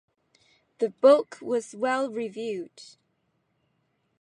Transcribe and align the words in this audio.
The 0.79 0.89
book 0.89 1.37
was 1.43 1.75
well 1.75 2.09
reviewed. 2.09 2.81